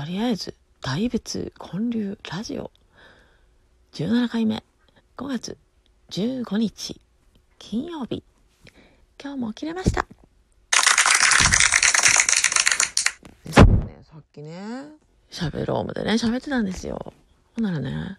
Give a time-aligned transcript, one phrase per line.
[0.00, 2.70] とりあえず大仏建立ラジオ。
[3.92, 4.64] 17回目。
[5.18, 5.58] 5月
[6.08, 6.98] 15日。
[7.58, 8.24] 金曜日。
[9.22, 10.06] 今日も起きれました。
[13.44, 14.86] ね、さっきね。
[15.30, 16.12] 喋ろうまでね。
[16.12, 17.12] 喋ってたんですよ。
[17.56, 18.16] ほんならね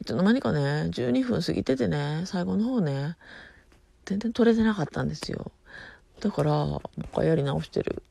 [0.00, 3.18] いつの間にかね12分過ぎててね最後の方ね
[4.06, 5.52] 全然撮れてなかったんですよ。
[6.20, 8.02] だからもう一回やり直してる。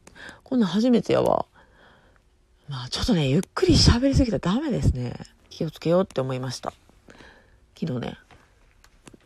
[0.44, 1.48] こんなん初めてやわ
[2.70, 5.16] まあちょっとねゆっくり喋りすぎたらダメですね。
[5.50, 6.72] 気をつけようって思いました。
[7.78, 8.18] 昨日ね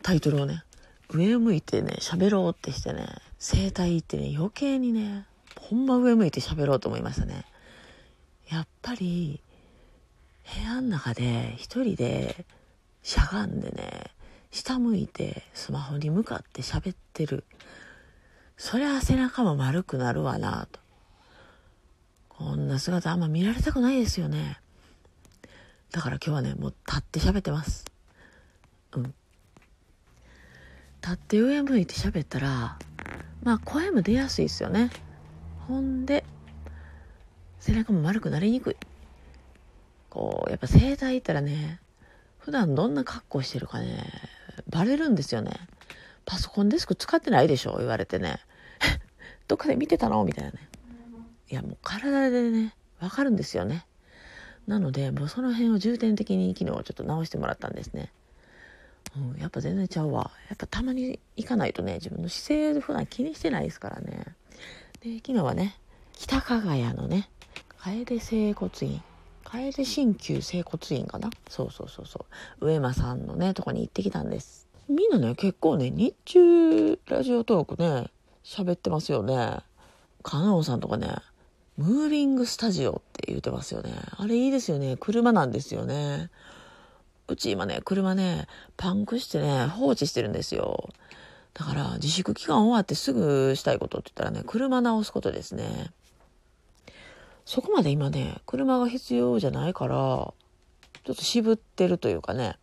[0.02, 0.64] タイトルをね
[1.10, 3.06] 上向いてね喋ろうってしてね
[3.38, 5.26] 整体行ってね余計にね
[5.60, 7.44] ほんま上向いて喋ろうと思いましたね。
[8.50, 9.40] やっぱり
[10.56, 12.46] 部屋の中で一人で
[13.02, 14.10] しゃがんでね
[14.50, 17.44] 下向いてスマホに向かって喋ってる。
[18.56, 20.80] そりゃ背中も丸くなるわなと。
[22.36, 24.58] こんな姿あんま見られたくないですよね。
[25.92, 27.84] だから今日はねもう立って喋ってます。
[28.92, 29.14] うん。
[31.00, 32.78] 立って上向いて喋ったら
[33.42, 34.90] まあ声も出やすいですよね。
[35.68, 36.24] ほんで
[37.60, 38.76] 背中も丸くなりにくい。
[40.10, 41.80] こうやっぱ整体行ったらね
[42.38, 44.04] 普段どんな格好してるかね
[44.68, 45.52] バレるんですよね。
[46.24, 48.40] パソコンデスク使ってないでしょ言われてね。
[49.46, 50.24] どっかで見てたの？
[50.24, 50.68] みたいなね。
[51.54, 53.86] いやもう体でね分かるんですよね。
[54.66, 58.10] なのでもうその辺を重点的に昨日ちょっと直してもらったんですね。
[59.16, 60.32] うん、やっぱ全然ちゃうわ。
[60.48, 64.34] やっぱたまに行かないとね自分の姿勢普段気にしてないですからね。
[65.00, 65.78] で昨日はね
[66.14, 67.30] 北加賀屋のね
[67.78, 69.00] 楓整骨院
[69.44, 71.30] 楓鍼灸整骨院かな？
[71.48, 72.26] そうそうそうそ
[72.60, 72.66] う。
[72.66, 74.66] 上間さんのねとこに行ってきたんです。
[74.88, 78.10] みんなね結構ね日中ラジオトークね
[78.42, 79.60] 喋ってますよね。
[80.24, 81.14] カナオさんとかね
[81.76, 86.30] ムービングスタジオって言ってますよねあれいいですよね車なんですよね
[87.26, 90.90] うち今ね、車ね、パンクしてね、放置してるんですよ。
[91.54, 95.90] だから、自粛期間終わってすぐしたいことって言ったらね、車直すことですね。
[97.46, 100.34] そこまで今ね、車が必要じゃないから、ちょ
[101.12, 102.56] っと渋ってるというかね、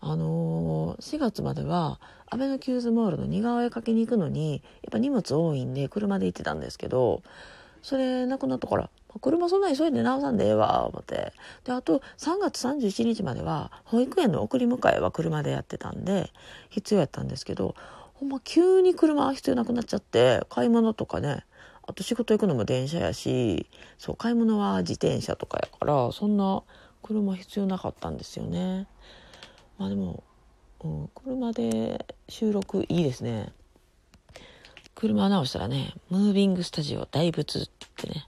[0.00, 2.00] あのー、4月までは、
[2.30, 7.22] アベノキューズモールの似顔絵描きに行くのに、やっぱ荷物多いんで、車で行ってたんですけど、
[7.84, 8.88] それなくなったから、
[9.20, 11.34] 車そんな急いで直さんでええわ、思って。
[11.64, 16.30] で、あと、3月31日までは、保育園の送り迎えは車でやってたんで、
[16.70, 17.74] 必要やったんですけど、
[18.14, 21.44] ほんま急に車必要なくなっちゃって、買い物とかね、
[21.86, 23.66] あと仕事行くのも電車やし、
[23.98, 26.62] そう、買い物は自転車とかやから、そんな
[27.02, 28.86] 車必要なかったんですよね。
[29.76, 30.24] まあでも、
[30.82, 33.52] うん、車で収録いいですね。
[35.04, 38.26] 車直したらね、ムービングスタジオ大仏ってね、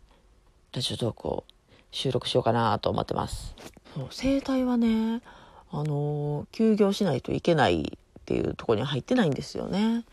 [0.75, 1.45] ラジオトークを
[1.91, 3.55] 収録しようかなと思ってます。
[3.95, 5.23] そう整体はね、
[5.71, 10.05] あのー、休業しないといけないっていうところに入ってないんですよね。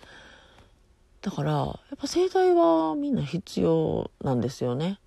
[1.22, 1.66] だから、や
[1.96, 5.00] っぱ整体はみんな必要なんですよね。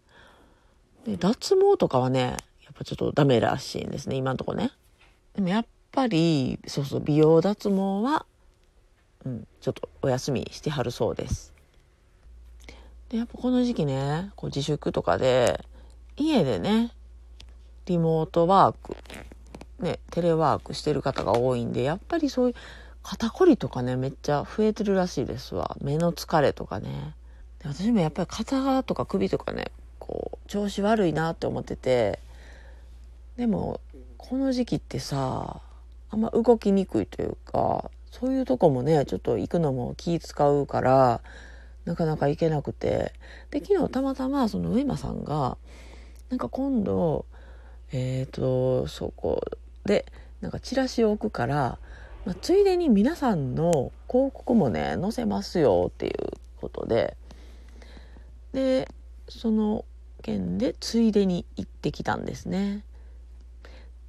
[1.07, 4.73] で、脱毛とかはね、やっぱちょっとダメらしいんですね、今のとこね。
[5.35, 8.27] でもやっぱり、そうそう、美容脱毛は、
[9.27, 11.53] うん、ちょっとお休みしてはるそうです。
[13.09, 15.65] で、やっぱこの時期ね、こう自粛とかで、
[16.17, 16.93] 家でね、
[17.87, 18.97] リモートワーク、
[19.81, 22.55] ね、テレワークしてる方が多いんで、やっぱりそういう
[23.03, 25.77] 肩こりとかね、めっちゃ増えてるらしいですわ。
[25.81, 27.17] 目の疲れとかね。
[27.59, 32.21] で私もやっぱり肩とか首とかね、こう、調子悪いなって思ってて、
[33.37, 33.81] でも、
[34.19, 35.61] この時期ってさ、
[36.11, 41.21] あんま動きにくいというか、そういうとこもね、ちょっと行くのも気使うから、
[41.85, 43.13] なかなか行けなくて。
[43.51, 45.57] で昨日たまたまその上間さんが
[46.31, 47.27] なんか今度
[47.93, 49.41] えっ、ー、とそこ
[49.85, 50.05] で
[50.41, 51.79] なんかチラシを置くから、
[52.25, 56.15] まあ、ついでに皆さんの広告もね載せますよっていう
[56.61, 57.17] ことで。
[58.53, 58.89] で
[59.29, 59.85] その
[60.23, 62.83] 件でついでに行ってきたんですね。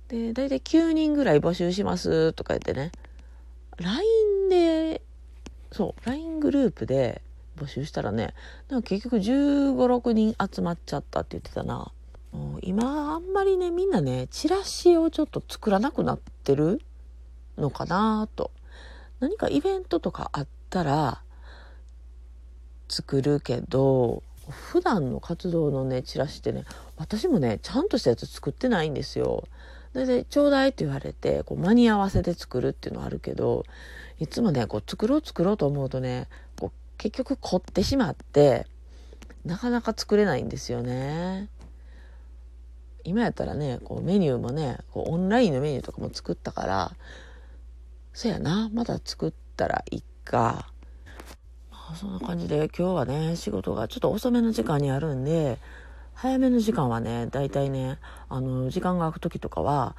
[0.07, 2.91] で大体9人ぐらい募集しますとか言ってね。
[3.77, 5.01] LINE で
[5.71, 7.21] そう LINE グループで
[7.57, 8.33] 募集したらね
[8.69, 11.91] なんか結局1 5 6人集まっちゃったって言ってたな。
[12.61, 16.81] 今あんまりねみんなねチラシをちょっと作らなくなってる
[17.57, 18.51] のかなと。
[19.19, 21.21] 何かイベントとかあったら
[22.89, 26.63] 作るけど普段の活動のねチラシってね
[26.95, 29.47] 私もねちゃんとしたやつ作ってないんですよ。
[29.97, 33.65] ででちょうだいって言われてこう間に合わせて作るっていうのはあるけど
[34.19, 36.27] いつもねこう作ろう作ろうと思うとね
[36.59, 38.67] こう結局凝ってしまって
[39.43, 41.49] なかなか作れないんですよね。
[43.03, 46.91] 今やったらねこうメニューもねこうオンラインのメニューとかも作ったから
[48.13, 50.69] そやなまた作ったらいっか、
[51.71, 55.57] あ、そんな感じで今日はね仕事がちょっと遅めの時間にあるんで
[56.17, 59.95] 早めの時間はね大体ねあの時間が空く時とかは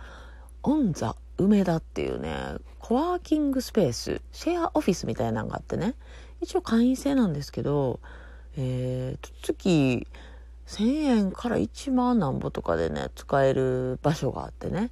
[0.63, 2.35] オンザ梅田っていうね
[2.81, 5.95] コワーキングスペースシェアオフィスみたいなのがあってね
[6.41, 8.01] 一応会員制なんですけど
[8.61, 10.07] えー、月
[10.67, 14.91] 1000円から1万なんぼとかでね使える場所があってね。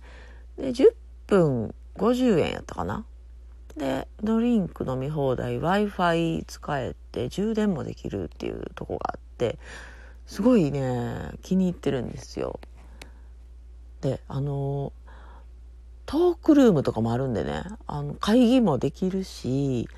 [0.56, 0.94] で10
[1.26, 3.05] 分50円やったかな。
[3.76, 9.58] でドリンク飲み放題 w i f i 使えて充電もできるっていうとこがあって
[10.26, 12.61] すごいね気に入ってるんですよ。
[14.00, 14.93] であの
[16.05, 19.88] トークルームとかもあるんでねあの会議もできるし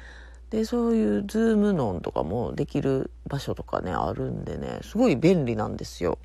[0.50, 6.18] でそういうズームノンとかもできる場所とかねあるんでねすごい便利なんですよ。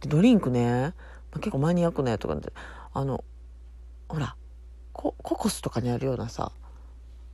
[0.00, 0.94] でドリンクね
[1.32, 2.36] ま結構マニアックなやつとか
[2.92, 3.24] あの
[4.08, 4.36] ほら
[4.92, 6.52] ココスとかにあるようなさ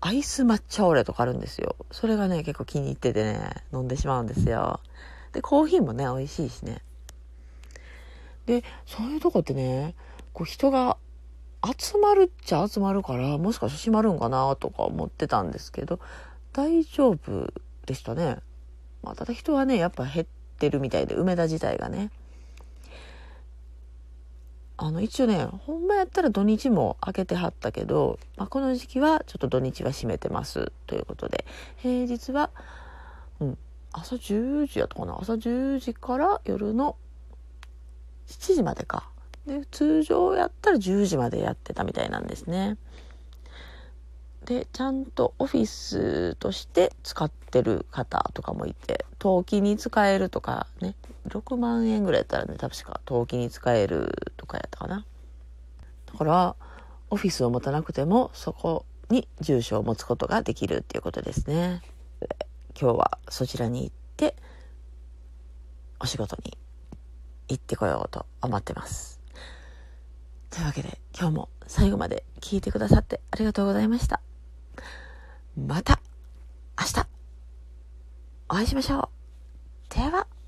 [0.00, 1.76] アイス抹茶オレとかあるんですよ。
[1.90, 4.80] それがね結構気に入っててね飲んでしまうんですよ。
[5.32, 6.82] でコーヒーもね美味しいしね。
[8.46, 9.94] でそういうとこってね
[10.32, 10.96] こう人が
[11.64, 16.00] 集まるっちゃ集まるからもしかして閉まるんかなとか思ってたんですけど
[16.52, 17.52] 大丈夫
[17.86, 18.38] でしたね、
[19.02, 20.26] まあ、ただ人はねやっぱ減っ
[20.58, 22.10] てるみたいで梅田自体がね。
[24.78, 31.44] あの一応ねほんまやったら土日も開けてはったけど、まあ、この時期はちょっと土日は閉めてますということで
[31.76, 32.50] 平日は、
[33.38, 33.58] うん、
[33.92, 35.18] 朝10時やったかな？
[35.20, 36.96] 朝10時から夜の
[38.26, 39.08] 7時までか。
[39.46, 42.76] で通常やったら10時までやってたみたいなんですね。
[44.44, 50.94] でちゃんとオフィスとして使ってる方とかもいて登記に使えるとかね。
[51.28, 55.04] 6万円ぐらいやったらね確か登記に使えるとかやったかな。
[56.12, 56.56] だから
[57.10, 61.82] オフィスを持たなくてもそこに住所を持つことができるっていうことですね。
[62.78, 64.36] 今日はそちらに行って
[66.00, 66.58] お仕事に
[67.48, 69.20] 行ってこようと思ってます
[70.50, 74.20] というわけで今日も最後まで聞いてくださってありがとうございました。
[75.56, 76.00] また
[76.78, 77.06] 明日
[78.48, 79.10] お会いしましょ
[79.90, 79.94] う。
[79.94, 80.31] では。